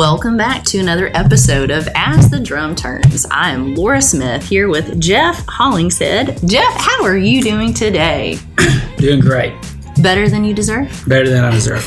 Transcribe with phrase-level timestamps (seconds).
[0.00, 3.26] Welcome back to another episode of As the Drum Turns.
[3.30, 6.38] I am Laura Smith here with Jeff Hollingshead.
[6.46, 8.38] Jeff, how are you doing today?
[8.96, 9.52] Doing great.
[10.00, 11.04] Better than you deserve?
[11.06, 11.86] Better than I deserve.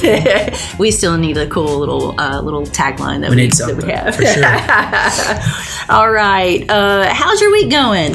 [0.79, 3.87] we still need a cool little uh, little tagline that We we, need that something
[3.87, 4.15] we have.
[4.15, 5.95] for sure.
[5.97, 6.69] All right.
[6.69, 8.13] Uh, how's your week going?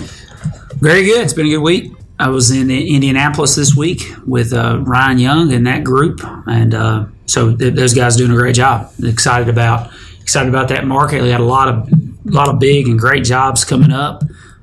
[0.76, 1.22] Very good.
[1.22, 1.92] It's been a good week.
[2.20, 7.06] I was in Indianapolis this week with uh, Ryan Young and that group, and uh,
[7.28, 8.90] so th- those guys doing a great job.
[9.02, 11.22] Excited about excited about that market.
[11.22, 11.90] We got a lot of
[12.24, 14.22] lot of big and great jobs coming up.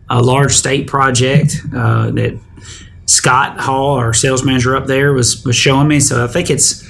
[0.10, 2.40] A large state project uh, that
[3.06, 6.00] Scott Hall, our sales manager up there, was was showing me.
[6.00, 6.84] So I think it's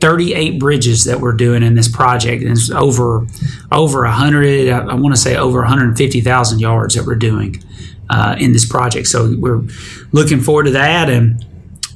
[0.00, 3.26] 38 bridges that we're doing in this project, and it's over
[3.72, 4.68] over 100.
[4.68, 7.62] I, I want to say over 150,000 yards that we're doing
[8.10, 9.06] uh, in this project.
[9.08, 9.62] So we're
[10.12, 11.44] looking forward to that, and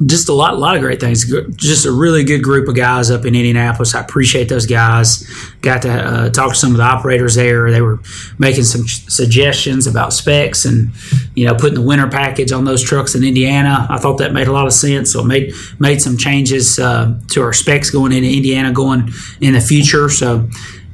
[0.07, 1.25] just a lot, lot of great things.
[1.57, 3.95] Just a really good group of guys up in Indianapolis.
[3.95, 5.29] I appreciate those guys.
[5.61, 7.71] Got to uh, talk to some of the operators there.
[7.71, 8.01] They were
[8.39, 10.91] making some suggestions about specs and
[11.35, 13.87] you know putting the winter package on those trucks in Indiana.
[13.89, 15.13] I thought that made a lot of sense.
[15.13, 19.61] So made made some changes uh, to our specs going into Indiana going in the
[19.61, 20.09] future.
[20.09, 20.48] So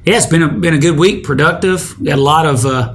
[0.04, 1.94] yeah, it's been a been a good week, productive.
[2.02, 2.66] Got a lot of.
[2.66, 2.94] Uh,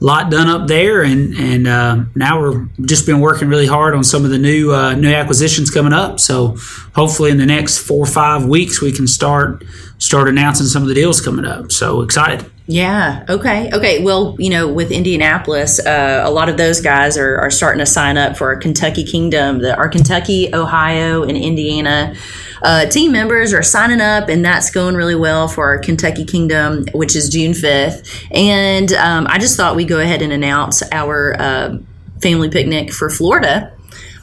[0.00, 4.02] lot done up there, and and uh, now we're just been working really hard on
[4.02, 6.18] some of the new uh, new acquisitions coming up.
[6.18, 6.56] So
[6.94, 9.62] hopefully in the next four or five weeks we can start
[9.98, 11.70] start announcing some of the deals coming up.
[11.70, 12.50] So excited.
[12.66, 13.24] Yeah.
[13.28, 13.68] Okay.
[13.72, 14.02] Okay.
[14.02, 17.86] Well, you know, with Indianapolis, uh, a lot of those guys are, are starting to
[17.86, 19.58] sign up for our Kentucky Kingdom.
[19.58, 22.14] The, our Kentucky, Ohio, and Indiana
[22.62, 26.84] uh, team members are signing up, and that's going really well for our Kentucky Kingdom,
[26.92, 28.26] which is June 5th.
[28.30, 31.78] And um, I just thought we'd go ahead and announce our uh,
[32.20, 33.72] family picnic for Florida.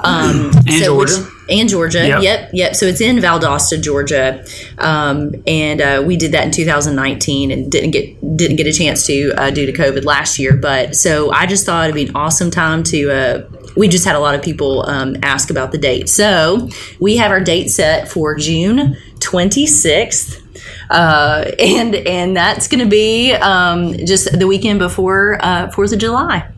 [0.03, 1.21] Um, And so Georgia.
[1.21, 2.07] which- and Georgia.
[2.07, 2.21] Yep.
[2.21, 2.75] Yep, yep.
[2.75, 4.43] So it's in Valdosta, Georgia,
[4.77, 9.05] um, and uh, we did that in 2019 and didn't get didn't get a chance
[9.07, 10.55] to uh, due to COVID last year.
[10.55, 13.11] But so I just thought it'd be an awesome time to.
[13.11, 16.69] Uh, we just had a lot of people um, ask about the date, so
[16.99, 20.43] we have our date set for June 26th.
[20.89, 25.99] Uh, and and that's going to be um, just the weekend before uh, Fourth of
[25.99, 26.49] July.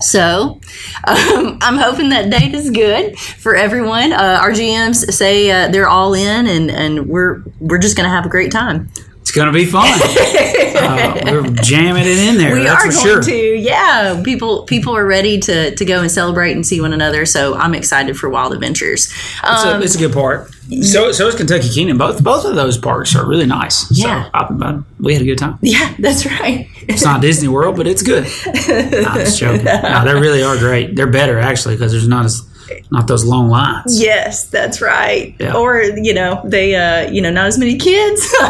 [0.00, 0.60] So
[1.06, 4.12] um, I'm hoping that date is good for everyone.
[4.12, 8.14] Uh, our GMs say uh, they're all in, and, and we're we're just going to
[8.14, 8.90] have a great time.
[9.20, 9.84] It's gonna be fun.
[9.86, 12.54] uh, we're jamming it in there.
[12.54, 13.22] We that's are for going sure.
[13.22, 14.20] to, yeah.
[14.24, 17.24] People people are ready to to go and celebrate and see one another.
[17.26, 19.06] So I'm excited for Wild Adventures.
[19.06, 20.50] It's, Um, a, it's a good part.
[20.82, 21.98] So so is Kentucky Kingdom.
[21.98, 23.90] Both both of those parks are really nice.
[23.90, 24.24] Yeah.
[24.24, 25.58] So I, I, we had a good time.
[25.62, 26.68] yeah, that's right.
[26.88, 28.24] It's not Disney World, but it's good.
[28.54, 29.64] Just joking.
[29.64, 30.96] No, they really are great.
[30.96, 32.46] They're better actually because there's not as
[32.90, 34.00] not those long lines.
[34.00, 35.34] Yes, that's right.
[35.38, 35.56] Yeah.
[35.56, 38.32] Or you know, they uh, you know not as many kids.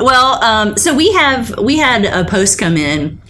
[0.00, 3.20] well, um, so we have we had a post come in.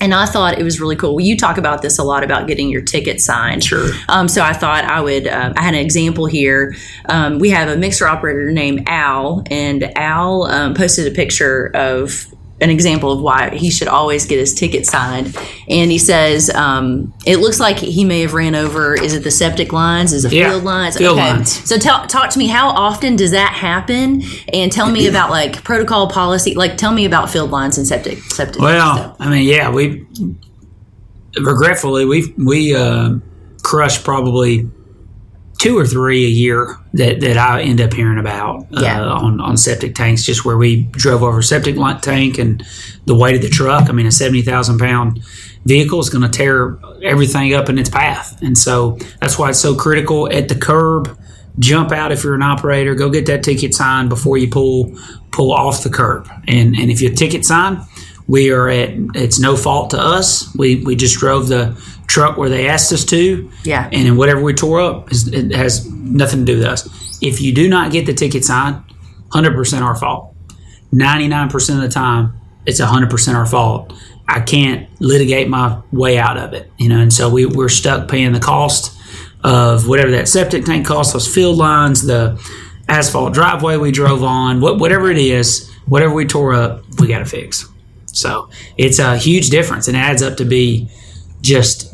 [0.00, 1.14] And I thought it was really cool.
[1.14, 3.64] Well, you talk about this a lot about getting your ticket signed.
[3.64, 3.90] Sure.
[4.08, 5.26] Um, so I thought I would.
[5.26, 6.74] Uh, I had an example here.
[7.08, 12.33] Um, we have a mixer operator named Al, and Al um, posted a picture of
[12.64, 15.36] an example of why he should always get his ticket signed.
[15.68, 18.94] And he says um, it looks like he may have ran over.
[18.94, 20.12] Is it the septic lines?
[20.14, 20.96] Is it Yeah, field lines?
[20.96, 21.68] field lines.
[21.68, 22.46] So tell, talk to me.
[22.46, 24.22] How often does that happen?
[24.52, 26.54] And tell me about like protocol policy.
[26.54, 28.60] Like tell me about field lines and septic septic.
[28.60, 29.16] Well, stuff.
[29.20, 30.06] I mean, yeah, we
[31.40, 33.16] regretfully we we uh,
[33.62, 34.68] crush probably
[35.58, 39.00] two or three a year that, that I end up hearing about Yeah.
[39.00, 40.24] uh, on on septic tanks.
[40.24, 42.64] Just where we drove over a septic tank and
[43.06, 43.88] the weight of the truck.
[43.88, 45.22] I mean, a seventy thousand pound
[45.64, 49.58] vehicle is going to tear everything up in its path, and so that's why it's
[49.60, 51.18] so critical at the curb.
[51.60, 52.96] Jump out if you're an operator.
[52.96, 54.92] Go get that ticket signed before you pull
[55.30, 56.28] pull off the curb.
[56.48, 57.78] And and if your ticket signed,
[58.26, 60.52] we are at it's no fault to us.
[60.56, 63.50] We we just drove the truck where they asked us to.
[63.64, 63.88] Yeah.
[63.92, 67.18] And then whatever we tore up is, it has nothing to do with us.
[67.22, 68.82] If you do not get the ticket signed,
[69.32, 70.34] hundred percent our fault.
[70.92, 73.92] Ninety nine percent of the time, it's hundred percent our fault.
[74.28, 78.08] I can't litigate my way out of it, you know, and so we, we're stuck
[78.08, 78.98] paying the cost
[79.42, 82.40] of whatever that septic tank cost, those field lines, the
[82.88, 87.18] asphalt driveway we drove on, what, whatever it is, whatever we tore up, we got
[87.18, 87.68] to fix.
[88.06, 88.48] So
[88.78, 90.88] it's a huge difference and adds up to be
[91.42, 91.93] just,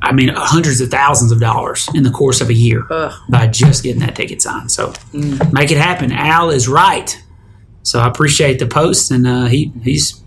[0.00, 3.12] I mean, hundreds of thousands of dollars in the course of a year Ugh.
[3.28, 4.70] by just getting that ticket signed.
[4.70, 6.12] So make it happen.
[6.12, 7.20] Al is right.
[7.82, 10.22] So I appreciate the post, and uh, he he's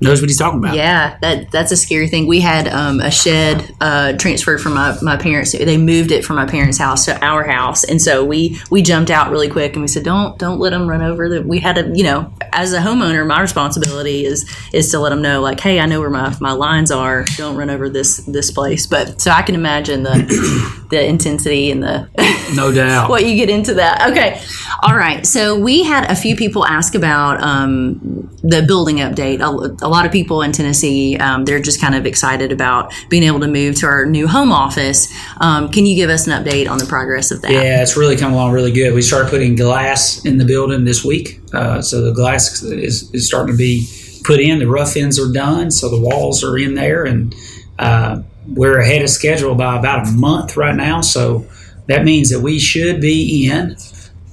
[0.00, 0.74] knows what he's talking about.
[0.74, 2.26] Yeah, that that's a scary thing.
[2.26, 5.52] We had um, a shed uh, transferred from my, my parents.
[5.52, 9.10] They moved it from my parents' house to our house, and so we we jumped
[9.10, 11.76] out really quick and we said, "Don't don't let them run over." That we had
[11.76, 15.60] to, you know, as a homeowner, my responsibility is is to let them know, like,
[15.60, 17.24] "Hey, I know where my, my lines are.
[17.36, 21.82] Don't run over this this place." But so I can imagine the the intensity and
[21.82, 22.08] the
[22.54, 23.08] No doubt.
[23.10, 24.10] what you get into that.
[24.10, 24.40] Okay.
[24.82, 25.26] All right.
[25.26, 29.40] So we had a few people ask about um, the building update.
[29.40, 33.22] A, a lot of people in Tennessee, um, they're just kind of excited about being
[33.22, 35.12] able to move to our new home office.
[35.40, 37.52] Um, can you give us an update on the progress of that?
[37.52, 38.94] Yeah, it's really come along really good.
[38.94, 43.26] We started putting glass in the building this week, uh, so the glass is, is
[43.26, 43.86] starting to be
[44.24, 44.58] put in.
[44.58, 47.34] The rough ends are done, so the walls are in there, and
[47.78, 51.02] uh, we're ahead of schedule by about a month right now.
[51.02, 51.46] So
[51.86, 53.76] that means that we should be in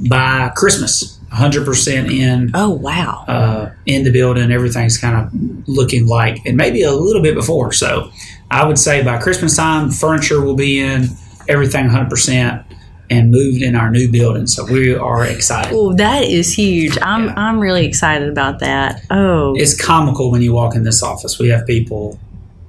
[0.10, 3.26] by Christmas, 100% in Oh, wow.
[3.28, 4.52] uh, in the building.
[4.52, 7.72] Everything's kind of looking like, and maybe a little bit before.
[7.74, 8.12] So
[8.50, 11.08] I would say by Christmas time, furniture will be in,
[11.48, 12.64] everything 100%,
[13.10, 14.48] and moved in our new building.
[14.48, 15.74] So we are excited.
[15.74, 16.98] Oh, that is huge.
[17.02, 17.34] I'm Yeah.
[17.36, 19.04] I'm really excited about that.
[19.10, 21.38] Oh, It's comical when you walk in this office.
[21.38, 22.20] We have people,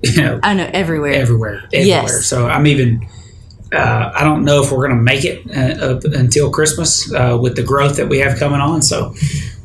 [0.03, 1.13] you know, I know everywhere.
[1.15, 1.87] everywhere, everywhere.
[1.87, 2.27] Yes.
[2.27, 3.07] So I'm even.
[3.73, 7.39] Uh, I don't know if we're going to make it uh, up until Christmas uh,
[7.41, 8.83] with the growth that we have coming on.
[8.83, 9.15] So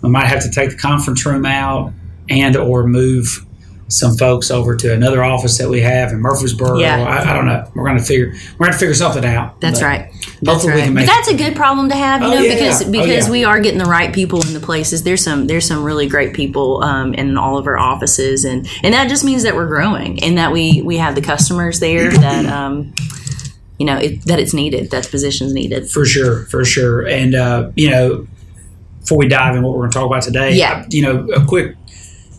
[0.02, 1.92] we might have to take the conference room out
[2.30, 3.44] and or move
[3.90, 6.78] some folks over to another office that we have in Murfreesboro.
[6.78, 7.04] Yeah.
[7.04, 7.70] I, I don't know.
[7.74, 8.34] We're going to figure.
[8.58, 9.62] We're going to figure something out.
[9.62, 10.12] That's right.
[10.42, 10.96] That's Hopefully we right.
[10.96, 12.54] But that's a good problem to have, you Oh, know, yeah.
[12.54, 13.32] because Oh, because yeah.
[13.32, 15.04] we are getting the right people in the places.
[15.04, 18.94] There's some there's some really great people um, in all of our offices, and and
[18.94, 22.46] that just means that we're growing and that we we have the customers there that
[22.46, 22.94] um,
[23.80, 25.90] you know it, that it's needed, that position's needed.
[25.90, 27.08] For sure, for sure.
[27.08, 28.28] And uh, you know,
[29.00, 30.86] before we dive in what we're going to talk about today, Yeah.
[30.90, 31.76] you know, a quick,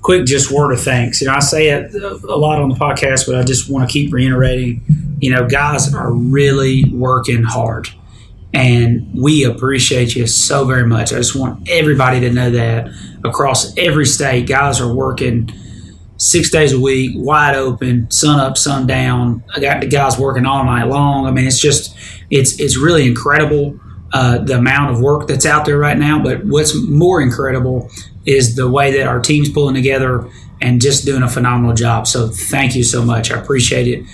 [0.03, 1.21] quick just word of thanks.
[1.21, 3.93] You know, I say it a lot on the podcast, but I just want to
[3.93, 4.83] keep reiterating.
[5.21, 7.89] You know, guys are really working hard,
[8.53, 11.13] and we appreciate you so very much.
[11.13, 12.89] I just want everybody to know that
[13.25, 15.51] across every state, guys are working
[16.19, 19.43] six days a week, wide open, sun up, sun down.
[19.55, 21.27] I got the guys working all night long.
[21.27, 21.97] I mean, it's just
[22.31, 23.81] it's it's really incredible
[24.13, 26.23] uh, the amount of work that's out there right now.
[26.23, 27.91] But what's more incredible
[28.27, 30.29] is the way that our team's pulling together
[30.61, 32.07] and just doing a phenomenal job.
[32.07, 33.31] So thank you so much.
[33.31, 34.05] I appreciate it.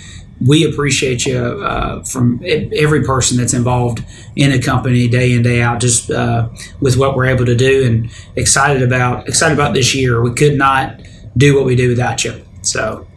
[0.45, 4.03] We appreciate you uh, from every person that's involved
[4.35, 6.49] in a company day in day out, just uh,
[6.81, 10.21] with what we're able to do, and excited about excited about this year.
[10.21, 10.99] We could not
[11.37, 12.43] do what we do without you.
[12.61, 13.07] So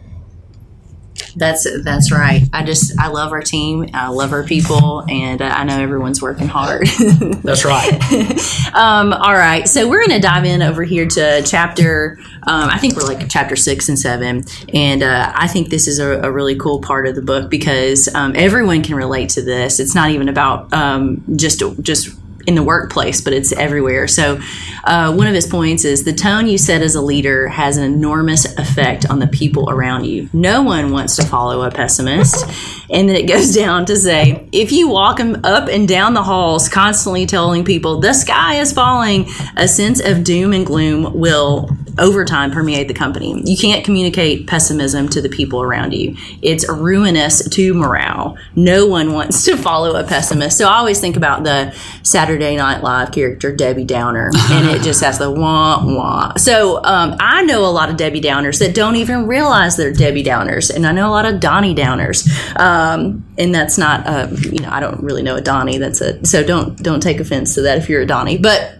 [1.35, 2.43] That's that's right.
[2.53, 3.89] I just I love our team.
[3.93, 6.87] I love our people, and I know everyone's working hard.
[7.43, 7.99] that's right.
[8.69, 12.19] Um, all right, so we're going to dive in over here to chapter.
[12.43, 14.43] Um, I think we're like chapter six and seven,
[14.73, 18.13] and uh, I think this is a, a really cool part of the book because
[18.13, 19.79] um, everyone can relate to this.
[19.79, 22.15] It's not even about um, just just
[22.49, 24.07] in the workplace, but it's everywhere.
[24.07, 24.39] So,
[24.83, 27.83] uh, one of his points is the tone you set as a leader has an
[27.83, 30.27] enormous effect on the people around you.
[30.33, 32.43] No one wants to follow a pessimist.
[32.89, 36.67] And then it goes down to say, if you walk up and down the halls
[36.67, 41.69] constantly telling people the sky is falling, a sense of doom and gloom will
[41.99, 43.41] over time permeate the company.
[43.45, 46.15] You can't communicate pessimism to the people around you.
[46.41, 48.37] It's ruinous to morale.
[48.55, 50.57] No one wants to follow a pessimist.
[50.57, 55.03] So I always think about the Saturday Night Live character Debbie Downer, and it just
[55.03, 56.35] has the wah wah.
[56.35, 60.23] So um, I know a lot of Debbie Downers that don't even realize they're Debbie
[60.23, 62.27] Downers, and I know a lot of Donnie Downers.
[62.59, 65.77] Um, and that's not, uh, you know, I don't really know a Donnie.
[65.77, 68.78] That's a so don't don't take offense to that if you're a Donnie, but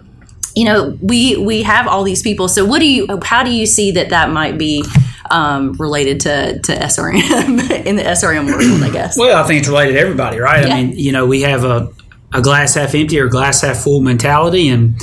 [0.56, 3.66] you know we we have all these people so what do you how do you
[3.66, 4.84] see that that might be
[5.32, 7.16] um, related to to SRM
[7.86, 10.66] in the SRM world I guess Well, I think it's related to everybody, right?
[10.66, 10.74] Yeah.
[10.74, 11.92] I mean, you know, we have a,
[12.34, 14.96] a glass half empty or glass half full mentality, and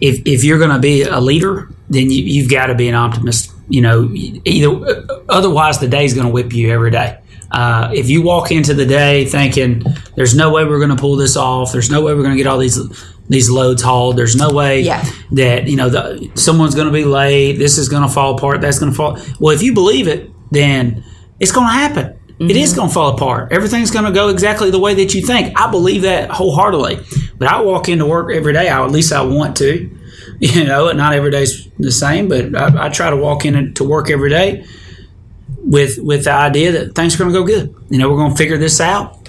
[0.00, 2.94] if if you're going to be a leader, then you, you've got to be an
[2.94, 3.52] optimist.
[3.68, 7.18] You know, either otherwise the day's going to whip you every day.
[7.52, 9.82] Uh, if you walk into the day thinking
[10.14, 12.42] there's no way we're going to pull this off, there's no way we're going to
[12.42, 12.78] get all these
[13.30, 15.04] these loads hauled, there's no way Yeah.
[15.32, 18.60] that you know the, someone's going to be late, this is going to fall apart,
[18.60, 19.18] that's going to fall.
[19.38, 21.04] Well, if you believe it, then
[21.38, 22.16] it's going to happen.
[22.40, 22.76] It is mm-hmm.
[22.78, 23.52] going to fall apart.
[23.52, 25.58] Everything's going to go exactly the way that you think.
[25.60, 27.00] I believe that wholeheartedly.
[27.38, 28.68] But I walk into work every day.
[28.68, 29.96] I, at least I want to.
[30.42, 33.84] You know, not every day's the same, but I, I try to walk in to
[33.84, 34.64] work every day
[35.58, 37.74] with with the idea that things are going to go good.
[37.90, 39.19] You know, we're going to figure this out,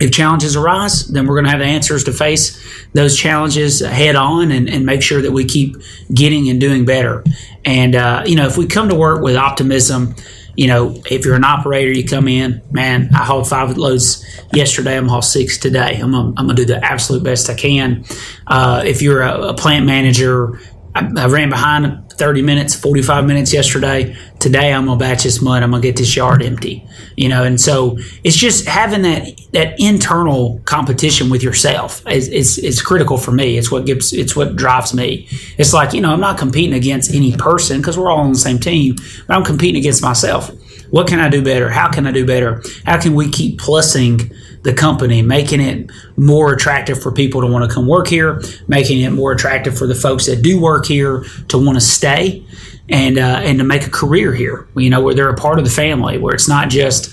[0.00, 2.58] if challenges arise, then we're going to have the answers to face
[2.92, 5.76] those challenges head on and, and make sure that we keep
[6.12, 7.22] getting and doing better.
[7.64, 10.14] And, uh, you know, if we come to work with optimism,
[10.56, 14.96] you know, if you're an operator, you come in, man, I hauled five loads yesterday,
[14.96, 15.98] I'm haul six today.
[16.00, 18.04] I'm I'm gonna do the absolute best I can.
[18.46, 20.60] Uh, if you're a, a plant manager,
[20.94, 24.14] I, I, ran behind 30 minutes, 45 minutes yesterday.
[24.40, 25.62] Today I'm gonna batch this mud.
[25.62, 26.86] I'm gonna get this yard empty.
[27.16, 32.58] You know, and so it's just having that that internal competition with yourself is it's,
[32.58, 33.56] it's critical for me.
[33.56, 35.28] It's what gives it's what drives me.
[35.56, 38.38] It's like you know I'm not competing against any person because we're all on the
[38.38, 38.96] same team,
[39.26, 40.50] but I'm competing against myself.
[40.90, 41.70] What can I do better?
[41.70, 42.62] How can I do better?
[42.84, 44.34] How can we keep plussing?
[44.62, 49.00] the company, making it more attractive for people to want to come work here, making
[49.00, 52.44] it more attractive for the folks that do work here to want to stay
[52.88, 54.68] and uh, and to make a career here.
[54.76, 57.10] You know, where they're a part of the family, where it's not just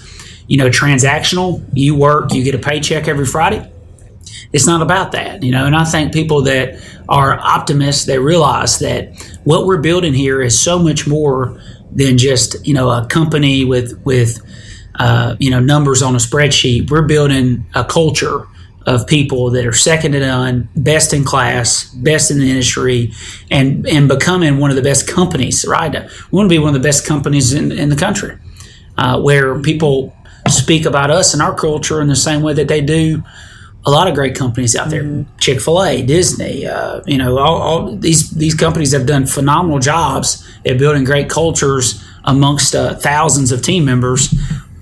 [0.48, 1.64] you know transactional.
[1.74, 3.72] You work, you get a paycheck every Friday.
[4.52, 5.66] It's not about that, you know.
[5.66, 10.60] And I think people that are optimists, they realize that what we're building here is
[10.60, 11.62] so much more
[11.98, 14.40] than just you know a company with with
[14.96, 16.90] uh, you know numbers on a spreadsheet.
[16.90, 18.48] We're building a culture
[18.86, 23.12] of people that are second to none, best in class, best in the industry,
[23.52, 25.66] and and becoming one of the best companies.
[25.68, 28.38] Right, we want to be one of the best companies in, in the country,
[28.98, 30.16] uh, where people
[30.48, 33.22] speak about us and our culture in the same way that they do
[33.86, 35.04] a lot of great companies out there.
[35.04, 35.38] Mm-hmm.
[35.38, 39.80] Chick Fil A, Disney, uh, you know, all, all, these these companies have done phenomenal
[39.80, 44.34] jobs at building great cultures amongst uh, thousands of team members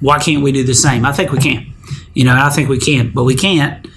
[0.05, 1.05] why can't we do the same?
[1.05, 1.73] I think we can.
[2.13, 3.87] You know, I think we can, but we can't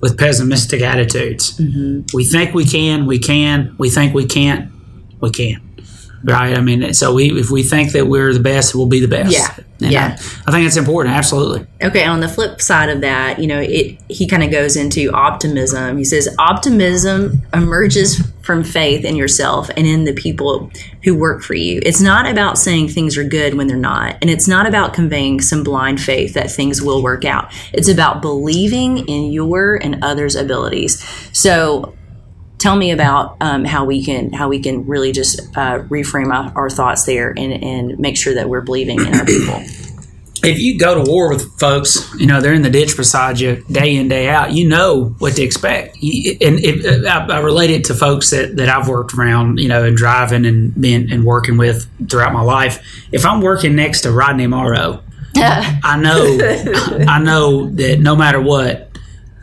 [0.00, 1.58] with pessimistic attitudes.
[1.58, 2.16] Mm-hmm.
[2.16, 3.74] We think we can, we can.
[3.78, 4.72] We think we can't,
[5.20, 5.67] we can
[6.24, 6.56] right?
[6.56, 9.32] I mean, so we if we think that we're the best, we'll be the best.
[9.32, 10.16] Yeah, and yeah.
[10.46, 11.14] I, I, think it's important.
[11.14, 11.66] Absolutely.
[11.82, 12.04] Okay.
[12.04, 15.98] On the flip side of that, you know, it he kind of goes into optimism.
[15.98, 20.70] He says optimism emerges from faith in yourself and in the people
[21.04, 21.80] who work for you.
[21.84, 25.40] It's not about saying things are good when they're not, and it's not about conveying
[25.40, 27.52] some blind faith that things will work out.
[27.72, 31.02] It's about believing in your and others' abilities.
[31.32, 31.94] So
[32.58, 36.52] tell me about um, how we can how we can really just uh, reframe our,
[36.54, 39.62] our thoughts there and, and make sure that we're believing in our people
[40.42, 43.64] if you go to war with folks, you know they're in the ditch beside you
[43.70, 44.52] day in day out.
[44.52, 48.68] You know what to expect, and it, I, I relate it to folks that, that
[48.68, 52.84] I've worked around, you know, and driving and being and working with throughout my life.
[53.12, 55.02] If I'm working next to Rodney Morrow,
[55.36, 56.38] I know,
[57.08, 58.87] I know that no matter what,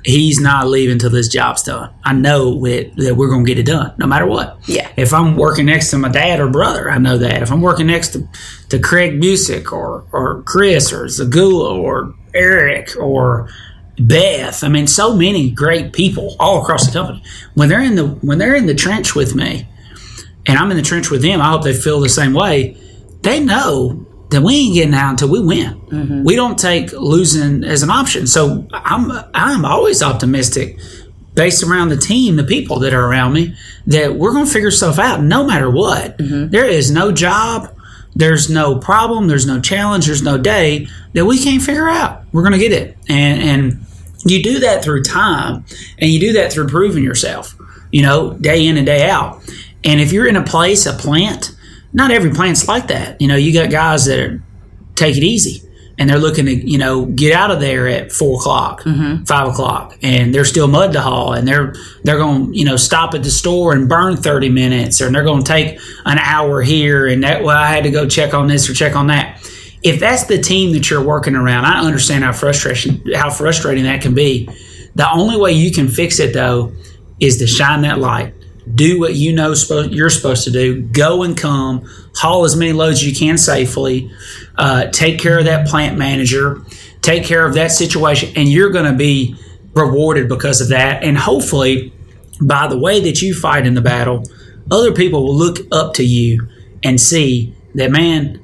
[0.05, 1.91] he's not leaving till this job's done.
[2.03, 4.57] I know it, that we're going to get it done no matter what.
[4.67, 4.89] Yeah.
[4.95, 7.41] If I'm working next to my dad or brother, I know that.
[7.41, 8.27] If I'm working next to,
[8.69, 13.49] to Craig Busick or, or Chris or Zagula or Eric or
[13.97, 17.23] Beth, I mean, so many great people all across the company.
[17.55, 19.67] When they're in the when they're in the trench with me,
[20.45, 22.77] and I'm in the trench with them, I hope they feel the same way.
[23.21, 25.79] They know then we ain't getting out until we win.
[25.81, 26.23] Mm-hmm.
[26.23, 28.27] We don't take losing as an option.
[28.27, 30.77] So I'm I'm always optimistic
[31.35, 33.55] based around the team, the people that are around me,
[33.87, 36.17] that we're going to figure stuff out no matter what.
[36.17, 36.49] Mm-hmm.
[36.49, 37.77] There is no job,
[38.15, 42.23] there's no problem, there's no challenge, there's no day that we can't figure out.
[42.31, 43.85] We're going to get it, and and
[44.25, 45.65] you do that through time,
[45.99, 47.55] and you do that through proving yourself.
[47.91, 49.41] You know, day in and day out.
[49.83, 51.54] And if you're in a place, a plant
[51.95, 53.19] not every plant's like that.
[53.21, 54.43] You know, you got guys that are,
[54.95, 55.65] take it easy
[55.97, 59.23] and they're looking to you know get out of there at four o'clock, mm-hmm.
[59.23, 61.73] five o'clock, and they're still mud to haul, and they're
[62.03, 65.23] they're going to you know stop at the store and burn thirty minutes, or they're
[65.23, 68.47] going to take an hour here, and that well I had to go check on
[68.47, 69.41] this or check on that.
[69.83, 74.01] If that's the team that you're working around, I understand how frustration how frustrating that
[74.01, 74.49] can be.
[74.95, 76.73] The only way you can fix it though
[77.19, 78.33] is to shine that light
[78.73, 79.53] do what you know
[79.89, 80.81] you're supposed to do.
[80.81, 84.11] Go and come, haul as many loads as you can safely.
[84.57, 86.61] Uh, take care of that plant manager.
[87.01, 89.35] Take care of that situation, and you're going to be
[89.73, 91.03] rewarded because of that.
[91.03, 91.93] And hopefully,
[92.41, 94.23] by the way that you fight in the battle,
[94.71, 96.47] other people will look up to you
[96.83, 98.43] and see that man,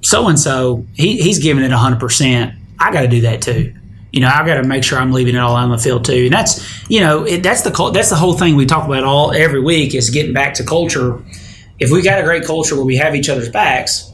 [0.00, 2.54] so and so, he's giving it hundred percent.
[2.78, 3.74] I got to do that too
[4.14, 6.26] you know, I've got to make sure I'm leaving it all on the field too.
[6.26, 9.32] And that's, you know, it, that's the that's the whole thing we talk about all
[9.32, 11.20] every week is getting back to culture.
[11.80, 14.12] If we got a great culture where we have each other's backs,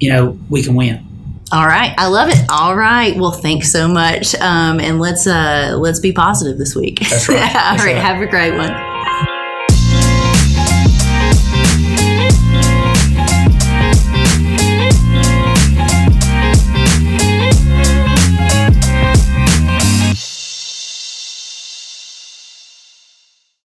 [0.00, 1.06] you know, we can win.
[1.52, 2.38] All right, I love it.
[2.48, 7.00] All right, well, thanks so much, um, and let's uh, let's be positive this week.
[7.00, 7.36] That's right.
[7.42, 8.93] all that's right, right, have a great one.